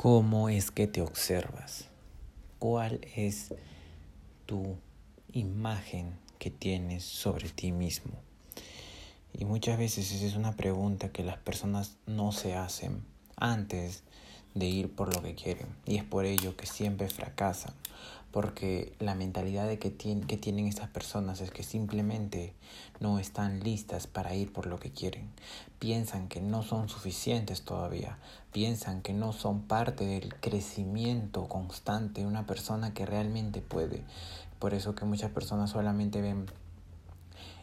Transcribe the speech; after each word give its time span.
¿Cómo 0.00 0.48
es 0.48 0.70
que 0.70 0.86
te 0.86 1.02
observas? 1.02 1.86
¿Cuál 2.60 3.00
es 3.16 3.52
tu 4.46 4.76
imagen 5.32 6.16
que 6.38 6.52
tienes 6.52 7.02
sobre 7.02 7.48
ti 7.48 7.72
mismo? 7.72 8.12
Y 9.32 9.44
muchas 9.44 9.76
veces 9.76 10.12
esa 10.12 10.24
es 10.24 10.36
una 10.36 10.52
pregunta 10.52 11.08
que 11.08 11.24
las 11.24 11.38
personas 11.38 11.96
no 12.06 12.30
se 12.30 12.54
hacen 12.54 13.02
antes 13.34 14.04
de 14.54 14.66
ir 14.66 14.94
por 14.94 15.12
lo 15.12 15.20
que 15.20 15.34
quieren. 15.34 15.66
Y 15.84 15.96
es 15.96 16.04
por 16.04 16.26
ello 16.26 16.56
que 16.56 16.66
siempre 16.66 17.08
fracasan. 17.08 17.74
Porque 18.30 18.94
la 18.98 19.14
mentalidad 19.14 19.66
de 19.66 19.78
que, 19.78 19.96
que 19.96 20.36
tienen 20.36 20.66
estas 20.66 20.88
personas 20.90 21.40
es 21.40 21.50
que 21.50 21.62
simplemente 21.62 22.52
no 23.00 23.18
están 23.18 23.60
listas 23.60 24.06
para 24.06 24.34
ir 24.34 24.52
por 24.52 24.66
lo 24.66 24.78
que 24.78 24.90
quieren. 24.90 25.30
Piensan 25.78 26.28
que 26.28 26.40
no 26.40 26.62
son 26.62 26.88
suficientes 26.88 27.62
todavía. 27.62 28.18
Piensan 28.52 29.00
que 29.02 29.12
no 29.14 29.32
son 29.32 29.62
parte 29.62 30.04
del 30.04 30.34
crecimiento 30.34 31.48
constante 31.48 32.20
de 32.20 32.26
una 32.26 32.46
persona 32.46 32.92
que 32.92 33.06
realmente 33.06 33.62
puede. 33.62 34.04
Por 34.58 34.74
eso 34.74 34.94
que 34.94 35.04
muchas 35.04 35.30
personas 35.30 35.70
solamente 35.70 36.20
ven 36.20 36.46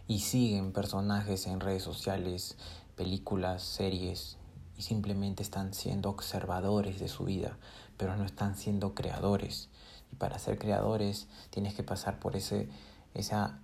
y 0.08 0.20
siguen 0.20 0.72
personajes 0.72 1.48
en 1.48 1.60
redes 1.60 1.84
sociales, 1.84 2.58
películas, 2.96 3.64
series 3.64 4.38
y 4.78 4.84
simplemente 4.84 5.44
están 5.44 5.74
siendo 5.74 6.10
observadores 6.10 7.00
de 7.00 7.08
su 7.08 7.26
vida, 7.26 7.58
pero 7.98 8.16
no 8.16 8.26
están 8.26 8.56
siendo 8.56 8.94
creadores. 8.94 9.70
Para 10.18 10.40
ser 10.40 10.58
creadores 10.58 11.28
tienes 11.50 11.74
que 11.74 11.84
pasar 11.84 12.20
por 12.20 12.36
ese, 12.36 12.70
esa, 13.14 13.60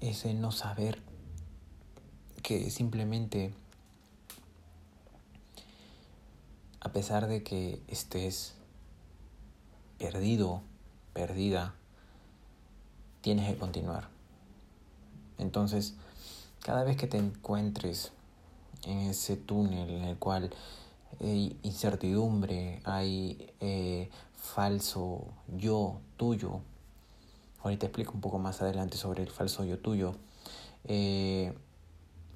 ese 0.00 0.34
no 0.34 0.52
saber 0.52 1.02
que 2.42 2.70
simplemente, 2.70 3.54
a 6.80 6.90
pesar 6.92 7.28
de 7.28 7.42
que 7.42 7.82
estés 7.86 8.54
perdido, 9.98 10.62
perdida, 11.12 11.74
tienes 13.20 13.48
que 13.48 13.58
continuar. 13.58 14.08
Entonces, 15.38 15.94
cada 16.60 16.84
vez 16.84 16.96
que 16.96 17.06
te 17.06 17.18
encuentres 17.18 18.12
en 18.84 18.98
ese 18.98 19.36
túnel 19.36 19.90
en 19.90 20.04
el 20.04 20.16
cual 20.16 20.50
hay 21.20 21.58
incertidumbre, 21.62 22.80
hay 22.84 23.52
eh, 23.60 24.10
falso 24.36 25.26
yo 25.56 26.00
tuyo, 26.16 26.60
ahorita 27.62 27.86
explico 27.86 28.12
un 28.12 28.20
poco 28.20 28.38
más 28.38 28.62
adelante 28.62 28.96
sobre 28.96 29.22
el 29.22 29.30
falso 29.30 29.64
yo 29.64 29.78
tuyo, 29.78 30.14
eh, 30.84 31.52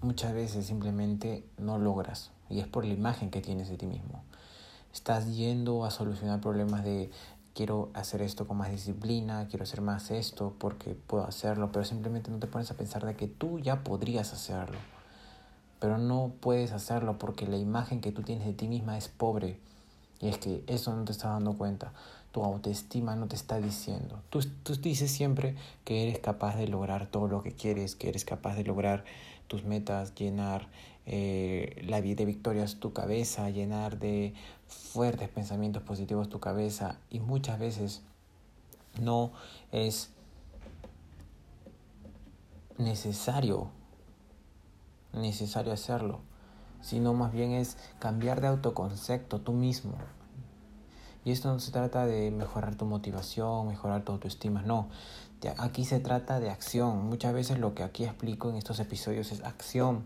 muchas 0.00 0.34
veces 0.34 0.66
simplemente 0.66 1.44
no 1.58 1.78
logras 1.78 2.30
y 2.50 2.60
es 2.60 2.66
por 2.66 2.84
la 2.84 2.92
imagen 2.92 3.30
que 3.30 3.40
tienes 3.40 3.68
de 3.68 3.76
ti 3.76 3.86
mismo. 3.86 4.22
Estás 4.92 5.34
yendo 5.34 5.84
a 5.84 5.90
solucionar 5.90 6.40
problemas 6.40 6.84
de 6.84 7.10
quiero 7.54 7.90
hacer 7.94 8.20
esto 8.22 8.46
con 8.46 8.58
más 8.58 8.70
disciplina, 8.70 9.46
quiero 9.48 9.62
hacer 9.62 9.80
más 9.80 10.10
esto 10.10 10.54
porque 10.58 10.94
puedo 10.94 11.24
hacerlo, 11.24 11.70
pero 11.72 11.84
simplemente 11.84 12.30
no 12.30 12.38
te 12.38 12.46
pones 12.46 12.70
a 12.70 12.76
pensar 12.76 13.04
de 13.06 13.16
que 13.16 13.26
tú 13.26 13.58
ya 13.58 13.82
podrías 13.82 14.32
hacerlo, 14.32 14.78
pero 15.84 15.98
no 15.98 16.32
puedes 16.40 16.72
hacerlo 16.72 17.18
porque 17.18 17.46
la 17.46 17.58
imagen 17.58 18.00
que 18.00 18.10
tú 18.10 18.22
tienes 18.22 18.46
de 18.46 18.54
ti 18.54 18.68
misma 18.68 18.96
es 18.96 19.08
pobre. 19.08 19.58
Y 20.18 20.28
es 20.28 20.38
que 20.38 20.64
eso 20.66 20.96
no 20.96 21.04
te 21.04 21.12
estás 21.12 21.32
dando 21.32 21.58
cuenta, 21.58 21.92
tu 22.32 22.42
autoestima 22.42 23.16
no 23.16 23.26
te 23.28 23.36
está 23.36 23.60
diciendo, 23.60 24.22
tú, 24.30 24.40
tú 24.62 24.76
dices 24.76 25.10
siempre 25.10 25.56
que 25.84 26.08
eres 26.08 26.20
capaz 26.20 26.56
de 26.56 26.68
lograr 26.68 27.08
todo 27.08 27.28
lo 27.28 27.42
que 27.42 27.52
quieres, 27.52 27.96
que 27.96 28.08
eres 28.08 28.24
capaz 28.24 28.54
de 28.54 28.64
lograr 28.64 29.04
tus 29.46 29.64
metas, 29.64 30.14
llenar 30.14 30.68
eh, 31.04 31.84
la 31.86 32.00
vida 32.00 32.16
de 32.16 32.24
victorias 32.24 32.76
tu 32.76 32.94
cabeza, 32.94 33.50
llenar 33.50 33.98
de 33.98 34.32
fuertes 34.66 35.28
pensamientos 35.28 35.82
positivos 35.82 36.30
tu 36.30 36.40
cabeza. 36.40 36.96
Y 37.10 37.20
muchas 37.20 37.58
veces 37.58 38.00
no 38.98 39.32
es 39.70 40.08
necesario 42.78 43.68
necesario 45.14 45.72
hacerlo, 45.72 46.20
sino 46.80 47.14
más 47.14 47.32
bien 47.32 47.52
es 47.52 47.76
cambiar 47.98 48.40
de 48.40 48.48
autoconcepto 48.48 49.40
tú 49.40 49.52
mismo. 49.52 49.94
Y 51.24 51.32
esto 51.32 51.50
no 51.52 51.58
se 51.58 51.72
trata 51.72 52.04
de 52.04 52.30
mejorar 52.30 52.74
tu 52.74 52.84
motivación, 52.84 53.68
mejorar 53.68 54.04
tu 54.04 54.12
autoestima, 54.12 54.62
no. 54.62 54.88
Aquí 55.58 55.84
se 55.84 56.00
trata 56.00 56.40
de 56.40 56.50
acción. 56.50 57.06
Muchas 57.06 57.34
veces 57.34 57.58
lo 57.58 57.74
que 57.74 57.82
aquí 57.82 58.04
explico 58.04 58.50
en 58.50 58.56
estos 58.56 58.80
episodios 58.80 59.30
es 59.32 59.42
acción 59.42 60.04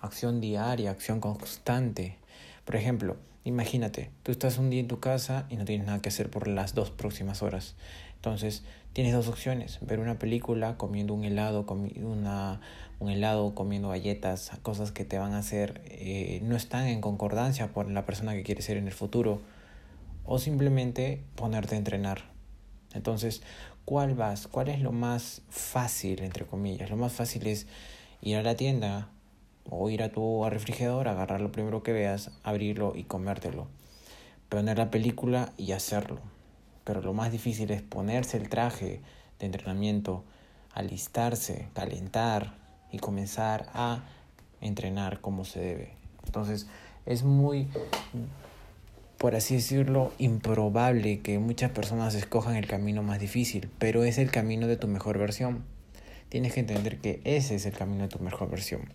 acción 0.00 0.40
diaria, 0.40 0.90
acción 0.90 1.20
constante. 1.20 2.16
Por 2.64 2.76
ejemplo, 2.76 3.16
imagínate, 3.44 4.10
tú 4.22 4.32
estás 4.32 4.58
un 4.58 4.70
día 4.70 4.80
en 4.80 4.88
tu 4.88 5.00
casa 5.00 5.46
y 5.48 5.56
no 5.56 5.64
tienes 5.64 5.86
nada 5.86 6.00
que 6.00 6.08
hacer 6.08 6.30
por 6.30 6.48
las 6.48 6.74
dos 6.74 6.90
próximas 6.90 7.42
horas. 7.42 7.74
Entonces, 8.16 8.64
tienes 8.92 9.12
dos 9.12 9.28
opciones, 9.28 9.78
ver 9.82 10.00
una 10.00 10.18
película 10.18 10.76
comiendo 10.76 11.14
un 11.14 11.24
helado, 11.24 11.66
una, 12.02 12.60
un 12.98 13.10
helado, 13.10 13.54
comiendo 13.54 13.90
galletas, 13.90 14.52
cosas 14.62 14.90
que 14.90 15.04
te 15.04 15.18
van 15.18 15.34
a 15.34 15.38
hacer, 15.38 15.82
eh, 15.86 16.40
no 16.42 16.56
están 16.56 16.86
en 16.86 17.00
concordancia 17.00 17.68
con 17.68 17.92
la 17.94 18.06
persona 18.06 18.34
que 18.34 18.42
quieres 18.42 18.64
ser 18.64 18.76
en 18.76 18.86
el 18.86 18.94
futuro, 18.94 19.40
o 20.24 20.38
simplemente 20.38 21.22
ponerte 21.34 21.74
a 21.74 21.78
entrenar. 21.78 22.22
Entonces, 22.94 23.42
¿cuál 23.84 24.14
vas? 24.14 24.48
¿Cuál 24.48 24.68
es 24.68 24.80
lo 24.80 24.92
más 24.92 25.42
fácil, 25.50 26.22
entre 26.22 26.46
comillas? 26.46 26.90
Lo 26.90 26.96
más 26.96 27.12
fácil 27.12 27.46
es 27.46 27.66
ir 28.22 28.36
a 28.36 28.42
la 28.42 28.56
tienda, 28.56 29.10
o 29.68 29.90
ir 29.90 30.02
a 30.02 30.10
tu 30.10 30.48
refrigerador, 30.48 31.08
agarrar 31.08 31.40
lo 31.40 31.52
primero 31.52 31.82
que 31.82 31.92
veas, 31.92 32.30
abrirlo 32.42 32.94
y 32.96 33.04
comértelo. 33.04 33.66
Poner 34.48 34.78
la 34.78 34.90
película 34.90 35.52
y 35.56 35.72
hacerlo. 35.72 36.20
Pero 36.84 37.02
lo 37.02 37.12
más 37.12 37.32
difícil 37.32 37.70
es 37.72 37.82
ponerse 37.82 38.36
el 38.36 38.48
traje 38.48 39.00
de 39.38 39.46
entrenamiento, 39.46 40.24
alistarse, 40.72 41.68
calentar 41.74 42.65
y 42.92 42.98
comenzar 42.98 43.68
a 43.74 44.04
entrenar 44.60 45.20
como 45.20 45.44
se 45.44 45.60
debe. 45.60 45.92
Entonces 46.24 46.66
es 47.04 47.22
muy, 47.22 47.68
por 49.18 49.34
así 49.34 49.56
decirlo, 49.56 50.12
improbable 50.18 51.20
que 51.20 51.38
muchas 51.38 51.70
personas 51.70 52.14
escojan 52.14 52.56
el 52.56 52.66
camino 52.66 53.02
más 53.02 53.20
difícil, 53.20 53.70
pero 53.78 54.04
es 54.04 54.18
el 54.18 54.30
camino 54.30 54.66
de 54.66 54.76
tu 54.76 54.88
mejor 54.88 55.18
versión 55.18 55.64
tienes 56.28 56.52
que 56.52 56.60
entender 56.60 56.98
que 56.98 57.20
ese 57.24 57.54
es 57.54 57.66
el 57.66 57.72
camino 57.72 58.02
de 58.02 58.08
tu 58.08 58.18
mejor 58.18 58.50
versión. 58.50 58.92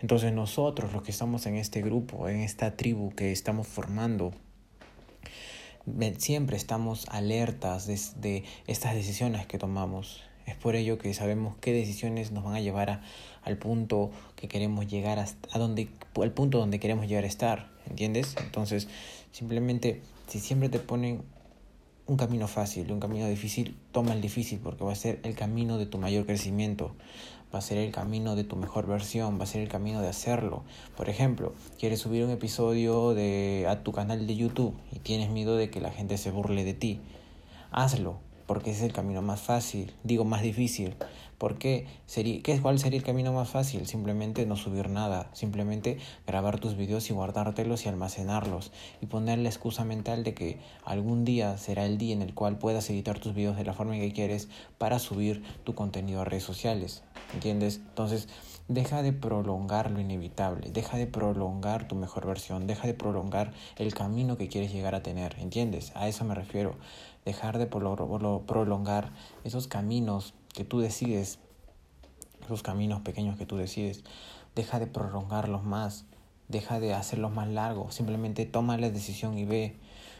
Entonces 0.00 0.32
nosotros, 0.32 0.92
los 0.92 1.02
que 1.02 1.10
estamos 1.10 1.46
en 1.46 1.56
este 1.56 1.82
grupo, 1.82 2.28
en 2.28 2.40
esta 2.40 2.76
tribu 2.76 3.14
que 3.14 3.32
estamos 3.32 3.66
formando, 3.66 4.32
siempre 6.18 6.56
estamos 6.56 7.06
alertas 7.08 7.86
de, 8.20 8.44
estas 8.66 8.94
decisiones 8.94 9.46
que 9.46 9.58
tomamos. 9.58 10.22
Es 10.46 10.56
por 10.56 10.76
ello 10.76 10.98
que 10.98 11.12
sabemos 11.14 11.56
qué 11.60 11.72
decisiones 11.72 12.32
nos 12.32 12.44
van 12.44 12.54
a 12.54 12.60
llevar 12.60 13.00
al 13.42 13.58
punto 13.58 14.10
que 14.36 14.48
queremos 14.48 14.86
llegar 14.86 15.18
a, 15.18 15.26
a 15.52 15.58
donde, 15.58 15.88
al 16.20 16.32
punto 16.32 16.58
donde 16.58 16.80
queremos 16.80 17.06
llegar 17.06 17.24
a 17.24 17.28
estar, 17.28 17.70
¿entiendes? 17.88 18.34
Entonces, 18.38 18.88
simplemente 19.32 20.02
si 20.28 20.40
siempre 20.40 20.68
te 20.68 20.78
ponen 20.78 21.22
un 22.06 22.16
camino 22.16 22.48
fácil, 22.48 22.90
un 22.92 23.00
camino 23.00 23.26
difícil, 23.28 23.76
toma 23.92 24.12
el 24.12 24.20
difícil 24.20 24.60
porque 24.62 24.84
va 24.84 24.92
a 24.92 24.96
ser 24.96 25.20
el 25.22 25.34
camino 25.34 25.78
de 25.78 25.86
tu 25.86 25.98
mayor 25.98 26.26
crecimiento, 26.26 26.94
va 27.54 27.60
a 27.60 27.62
ser 27.62 27.78
el 27.78 27.92
camino 27.92 28.36
de 28.36 28.44
tu 28.44 28.56
mejor 28.56 28.86
versión, 28.86 29.38
va 29.38 29.44
a 29.44 29.46
ser 29.46 29.62
el 29.62 29.68
camino 29.68 30.02
de 30.02 30.08
hacerlo. 30.08 30.64
Por 30.96 31.08
ejemplo, 31.08 31.54
quieres 31.78 32.00
subir 32.00 32.24
un 32.24 32.30
episodio 32.30 33.14
de, 33.14 33.66
a 33.68 33.82
tu 33.82 33.92
canal 33.92 34.26
de 34.26 34.36
YouTube 34.36 34.74
y 34.92 34.98
tienes 34.98 35.30
miedo 35.30 35.56
de 35.56 35.70
que 35.70 35.80
la 35.80 35.90
gente 35.90 36.18
se 36.18 36.30
burle 36.30 36.64
de 36.64 36.74
ti. 36.74 37.00
Hazlo, 37.70 38.18
porque 38.46 38.70
ese 38.70 38.80
es 38.80 38.86
el 38.86 38.92
camino 38.92 39.22
más 39.22 39.40
fácil, 39.40 39.92
digo 40.02 40.24
más 40.24 40.42
difícil. 40.42 40.94
¿Por 41.38 41.58
qué? 41.58 41.86
Sería, 42.06 42.42
¿qué, 42.42 42.60
¿Cuál 42.60 42.78
sería 42.78 42.98
el 42.98 43.04
camino 43.04 43.32
más 43.32 43.50
fácil? 43.50 43.86
Simplemente 43.86 44.46
no 44.46 44.56
subir 44.56 44.88
nada, 44.88 45.28
simplemente 45.32 45.98
grabar 46.26 46.60
tus 46.60 46.76
videos 46.76 47.10
y 47.10 47.12
guardártelos 47.12 47.84
y 47.84 47.88
almacenarlos 47.88 48.72
y 49.00 49.06
poner 49.06 49.38
la 49.40 49.48
excusa 49.48 49.84
mental 49.84 50.22
de 50.22 50.34
que 50.34 50.58
algún 50.84 51.24
día 51.24 51.58
será 51.58 51.86
el 51.86 51.98
día 51.98 52.14
en 52.14 52.22
el 52.22 52.34
cual 52.34 52.58
puedas 52.58 52.88
editar 52.88 53.18
tus 53.18 53.34
videos 53.34 53.56
de 53.56 53.64
la 53.64 53.74
forma 53.74 53.94
que 53.94 54.12
quieres 54.12 54.48
para 54.78 54.98
subir 54.98 55.42
tu 55.64 55.74
contenido 55.74 56.20
a 56.20 56.24
redes 56.24 56.44
sociales. 56.44 57.02
¿Entiendes? 57.34 57.80
Entonces, 57.88 58.28
deja 58.68 59.02
de 59.02 59.12
prolongar 59.12 59.90
lo 59.90 60.00
inevitable, 60.00 60.70
deja 60.70 60.96
de 60.96 61.06
prolongar 61.06 61.86
tu 61.86 61.94
mejor 61.96 62.26
versión, 62.26 62.66
deja 62.66 62.86
de 62.86 62.94
prolongar 62.94 63.52
el 63.76 63.92
camino 63.92 64.38
que 64.38 64.48
quieres 64.48 64.72
llegar 64.72 64.94
a 64.94 65.02
tener, 65.02 65.36
¿entiendes? 65.38 65.92
A 65.94 66.08
eso 66.08 66.24
me 66.24 66.34
refiero, 66.34 66.76
dejar 67.24 67.58
de 67.58 67.66
prolongar 67.66 69.12
esos 69.44 69.66
caminos 69.66 70.34
que 70.52 70.64
tú 70.64 70.80
decides, 70.80 71.38
esos 72.44 72.62
caminos 72.62 73.00
pequeños 73.00 73.36
que 73.36 73.46
tú 73.46 73.56
decides, 73.56 74.04
deja 74.54 74.78
de 74.78 74.86
prolongarlos 74.86 75.64
más, 75.64 76.04
deja 76.48 76.80
de 76.80 76.94
hacerlos 76.94 77.32
más 77.32 77.48
largos, 77.48 77.94
simplemente 77.94 78.46
toma 78.46 78.76
la 78.76 78.90
decisión 78.90 79.38
y 79.38 79.44
ve, 79.44 79.76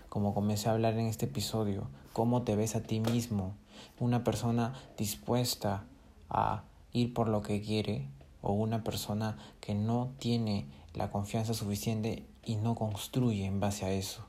como 0.08 0.34
comencé 0.34 0.68
a 0.68 0.72
hablar 0.72 0.94
en 0.94 1.06
este 1.06 1.26
episodio, 1.26 1.88
cómo 2.12 2.42
te 2.42 2.56
ves 2.56 2.76
a 2.76 2.82
ti 2.82 3.00
mismo, 3.00 3.54
una 4.00 4.24
persona 4.24 4.74
dispuesta 4.96 5.84
a 6.30 6.64
ir 6.92 7.12
por 7.12 7.28
lo 7.28 7.42
que 7.42 7.60
quiere, 7.60 8.08
o 8.44 8.52
una 8.52 8.84
persona 8.84 9.38
que 9.60 9.74
no 9.74 10.12
tiene 10.18 10.66
la 10.92 11.10
confianza 11.10 11.54
suficiente 11.54 12.26
y 12.44 12.56
no 12.56 12.74
construye 12.74 13.46
en 13.46 13.58
base 13.58 13.86
a 13.86 13.92
eso. 13.92 14.26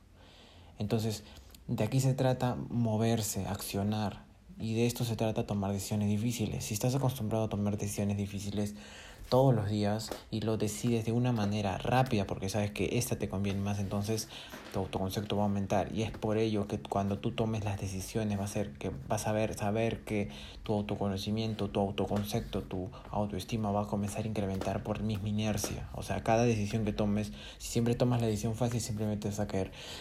Entonces, 0.78 1.22
de 1.68 1.84
aquí 1.84 2.00
se 2.00 2.14
trata 2.14 2.56
moverse, 2.68 3.46
accionar. 3.46 4.24
Y 4.58 4.74
de 4.74 4.86
esto 4.86 5.04
se 5.04 5.16
trata 5.16 5.46
tomar 5.46 5.72
decisiones 5.72 6.08
difíciles. 6.08 6.64
Si 6.64 6.74
estás 6.74 6.94
acostumbrado 6.94 7.44
a 7.44 7.48
tomar 7.48 7.76
decisiones 7.76 8.16
difíciles, 8.16 8.74
todos 9.28 9.54
los 9.54 9.68
días 9.68 10.10
y 10.30 10.40
lo 10.42 10.56
decides 10.56 11.04
de 11.04 11.12
una 11.12 11.32
manera 11.32 11.78
rápida 11.78 12.26
porque 12.26 12.48
sabes 12.48 12.70
que 12.70 12.98
esta 12.98 13.16
te 13.16 13.28
conviene 13.28 13.60
más, 13.60 13.78
entonces 13.78 14.28
tu 14.72 14.80
autoconcepto 14.80 15.36
va 15.36 15.42
a 15.42 15.46
aumentar. 15.46 15.92
Y 15.92 16.02
es 16.02 16.10
por 16.10 16.38
ello 16.38 16.66
que 16.66 16.78
cuando 16.78 17.18
tú 17.18 17.32
tomes 17.32 17.64
las 17.64 17.80
decisiones 17.80 18.38
va 18.38 18.44
a 18.44 18.48
ser 18.48 18.72
que 18.72 18.90
vas 19.08 19.26
a 19.26 19.32
ver, 19.32 19.54
saber 19.54 20.04
que 20.04 20.28
tu 20.62 20.74
autoconocimiento, 20.74 21.70
tu 21.70 21.80
autoconcepto, 21.80 22.62
tu 22.62 22.90
autoestima 23.10 23.70
va 23.70 23.82
a 23.82 23.86
comenzar 23.86 24.24
a 24.24 24.28
incrementar 24.28 24.82
por 24.82 25.02
misma 25.02 25.28
inercia. 25.28 25.88
O 25.94 26.02
sea, 26.02 26.22
cada 26.22 26.44
decisión 26.44 26.84
que 26.84 26.92
tomes, 26.92 27.32
si 27.58 27.68
siempre 27.68 27.94
tomas 27.94 28.20
la 28.20 28.26
decisión 28.26 28.54
fácil, 28.54 28.80
simplemente 28.80 29.28
vas 29.28 29.40
a. 29.40 29.46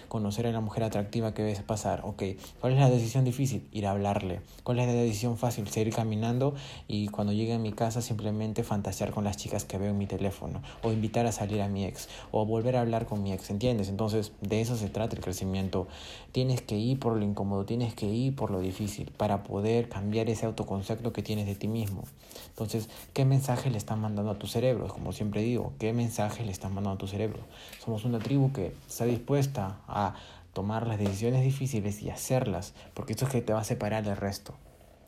Conocer 0.07 0.47
a 0.47 0.51
la 0.51 0.59
mujer 0.59 0.83
atractiva 0.83 1.33
que 1.33 1.43
ves 1.43 1.61
pasar. 1.61 2.01
Ok, 2.03 2.23
¿cuál 2.59 2.73
es 2.73 2.79
la 2.79 2.89
decisión 2.89 3.23
difícil? 3.23 3.67
Ir 3.71 3.87
a 3.87 3.91
hablarle. 3.91 4.41
¿Cuál 4.63 4.79
es 4.79 4.87
la 4.87 4.93
decisión 4.93 5.37
fácil? 5.37 5.67
Seguir 5.67 5.93
caminando 5.93 6.55
y 6.87 7.07
cuando 7.07 7.33
llegue 7.33 7.53
a 7.53 7.59
mi 7.59 7.71
casa 7.71 8.01
simplemente 8.01 8.63
fantasear 8.63 9.11
con 9.15 9.23
las 9.23 9.37
chicas 9.37 9.65
que 9.65 9.79
veo 9.79 9.89
en 9.89 9.97
mi 9.97 10.05
teléfono, 10.05 10.61
o 10.83 10.91
invitar 10.91 11.25
a 11.25 11.31
salir 11.31 11.61
a 11.61 11.67
mi 11.67 11.85
ex, 11.85 12.09
o 12.31 12.45
volver 12.45 12.75
a 12.75 12.81
hablar 12.81 13.07
con 13.07 13.23
mi 13.23 13.33
ex, 13.33 13.49
¿entiendes? 13.49 13.89
Entonces, 13.89 14.33
de 14.41 14.61
eso 14.61 14.75
se 14.75 14.89
trata 14.89 15.15
el 15.15 15.23
crecimiento. 15.23 15.87
Tienes 16.33 16.61
que 16.61 16.77
ir 16.77 16.99
por 16.99 17.15
lo 17.15 17.23
incómodo, 17.23 17.65
tienes 17.65 17.95
que 17.95 18.05
ir 18.05 18.35
por 18.35 18.51
lo 18.51 18.59
difícil 18.59 19.11
para 19.17 19.43
poder 19.43 19.89
cambiar 19.89 20.29
ese 20.29 20.45
autoconcepto 20.45 21.13
que 21.13 21.23
tienes 21.23 21.47
de 21.47 21.55
ti 21.55 21.67
mismo. 21.67 22.03
Entonces, 22.49 22.89
¿qué 23.13 23.25
mensaje 23.25 23.69
le 23.69 23.77
estás 23.77 23.97
mandando 23.97 24.31
a 24.31 24.37
tu 24.37 24.47
cerebro? 24.47 24.87
Como 24.89 25.13
siempre 25.13 25.41
digo, 25.41 25.73
¿qué 25.79 25.93
mensaje 25.93 26.43
le 26.43 26.51
estás 26.51 26.71
mandando 26.71 26.95
a 26.95 26.97
tu 26.97 27.07
cerebro? 27.07 27.39
Somos 27.83 28.03
una 28.03 28.19
tribu 28.19 28.51
que 28.51 28.73
está 28.87 29.05
dispuesta 29.05 29.79
a 29.87 30.15
tomar 30.53 30.87
las 30.87 30.99
decisiones 30.99 31.41
difíciles 31.41 32.01
y 32.01 32.09
hacerlas, 32.09 32.73
porque 32.93 33.13
esto 33.13 33.25
es 33.25 33.31
que 33.31 33.41
te 33.41 33.53
va 33.53 33.61
a 33.61 33.63
separar 33.63 34.03
del 34.03 34.17
resto. 34.17 34.53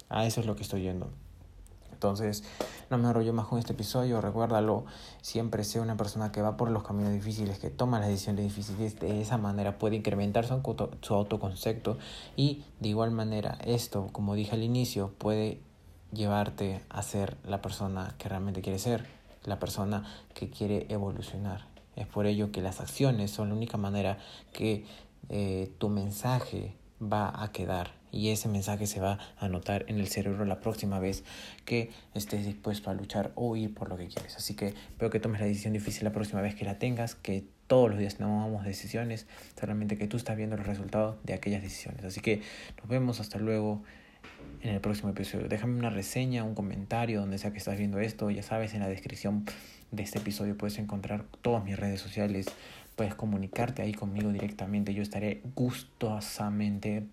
A 0.09 0.25
eso 0.25 0.39
es 0.39 0.48
lo 0.48 0.56
que 0.56 0.63
estoy 0.63 0.83
yendo. 0.83 1.09
Entonces, 1.97 2.44
no 2.91 2.99
me 2.99 3.07
enrollo 3.07 3.33
más 3.33 3.47
con 3.47 3.57
este 3.57 3.73
episodio, 3.73 4.21
recuérdalo, 4.21 4.85
siempre 5.23 5.63
sea 5.63 5.81
una 5.81 5.97
persona 5.97 6.31
que 6.31 6.44
va 6.44 6.55
por 6.55 6.69
los 6.69 6.83
caminos 6.83 7.11
difíciles, 7.11 7.57
que 7.57 7.71
toma 7.71 7.99
las 7.99 8.09
decisiones 8.09 8.44
difíciles, 8.44 8.99
de 8.99 9.19
esa 9.19 9.39
manera 9.39 9.79
puede 9.79 9.95
incrementar 9.95 10.45
su, 10.45 11.13
autoconcepto. 11.15 11.97
Y 12.35 12.63
de 12.79 12.89
igual 12.89 13.09
manera 13.09 13.57
esto, 13.65 14.09
como 14.11 14.35
dije 14.35 14.53
al 14.53 14.61
inicio, 14.61 15.11
puede 15.17 15.59
llevarte 16.13 16.83
a 16.88 17.01
ser 17.01 17.35
la 17.44 17.63
persona 17.63 18.13
que 18.19 18.29
realmente 18.29 18.61
quiere 18.61 18.77
ser, 18.77 19.07
la 19.44 19.57
persona 19.57 20.03
que 20.35 20.51
quiere 20.51 20.85
evolucionar. 20.89 21.65
Es 21.95 22.05
por 22.05 22.27
ello 22.27 22.51
que 22.51 22.61
las 22.61 22.79
acciones 22.79 23.31
son 23.31 23.49
la 23.49 23.55
única 23.55 23.77
manera 23.77 24.19
que 24.53 24.85
eh, 25.29 25.73
tu 25.79 25.89
mensaje 25.89 26.75
va 27.01 27.41
a 27.41 27.51
quedar 27.51 27.96
y 28.12 28.30
ese 28.30 28.48
mensaje 28.48 28.88
se 28.88 29.00
va 29.00 29.19
a 29.38 29.45
anotar 29.45 29.86
en 29.88 30.00
el 30.00 30.07
cerebro 30.07 30.45
la 30.45 30.59
próxima 30.59 31.00
vez 31.00 31.24
que 31.65 31.92
estés 32.13 32.45
dispuesto 32.45 32.89
a 32.89 32.94
luchar 32.94 33.31
o 33.36 33.56
ir 33.56 33.74
por 33.74 33.89
lo 33.89 33.98
que 33.98 34.07
quieres. 34.07 34.36
Así 34.38 34.56
que 34.56 34.68
espero 34.68 35.09
que 35.09 35.19
tomes 35.19 35.39
la 35.39 35.48
decisión 35.48 35.74
difícil 35.74 36.04
la 36.04 36.12
próxima 36.12 36.42
vez 36.42 36.56
que 36.56 36.65
la 36.65 36.80
tengas, 36.80 37.15
que 37.15 37.45
todos 37.68 37.89
los 37.89 38.00
días 38.00 38.15
tomamos 38.15 38.63
decisiones, 38.63 39.27
solamente 39.59 39.98
que 39.98 40.07
tú 40.07 40.18
estás 40.18 40.38
viendo 40.38 40.56
los 40.57 40.65
resultados 40.65 41.18
de 41.24 41.33
aquellas 41.33 41.62
decisiones. 41.62 42.04
Así 42.06 42.21
que 42.21 42.42
nos 42.77 42.88
vemos 42.88 43.19
hasta 43.19 43.39
luego 43.39 43.83
en 44.62 44.74
el 44.74 44.81
próximo 44.81 45.09
episodio. 45.09 45.48
Déjame 45.48 45.77
una 45.77 45.89
reseña, 45.89 46.44
un 46.44 46.56
comentario, 46.56 47.19
donde 47.19 47.38
sea 47.38 47.51
que 47.51 47.57
estás 47.57 47.77
viendo 47.77 48.00
esto. 48.00 48.31
Ya 48.31 48.44
sabes, 48.44 48.74
en 48.74 48.80
la 48.80 48.88
descripción 48.88 49.45
de 49.92 50.04
este 50.04 50.19
episodio 50.19 50.57
puedes 50.57 50.80
encontrar 50.80 51.25
todas 51.42 51.63
mis 51.63 51.77
redes 51.77 52.01
sociales. 52.01 52.48
Puedes 52.95 53.15
comunicarte 53.15 53.81
ahí 53.81 53.94
conmigo 53.94 54.31
directamente. 54.31 54.94
Yo 54.94 55.04
estaré 55.04 55.42
gustosamente 55.56 57.06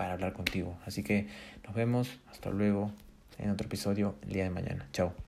para 0.00 0.14
hablar 0.14 0.32
contigo. 0.32 0.78
Así 0.86 1.02
que 1.02 1.26
nos 1.66 1.74
vemos, 1.74 2.08
hasta 2.30 2.48
luego 2.48 2.90
en 3.36 3.50
otro 3.50 3.66
episodio 3.66 4.14
el 4.22 4.32
día 4.32 4.44
de 4.44 4.50
mañana. 4.50 4.88
Chao. 4.94 5.12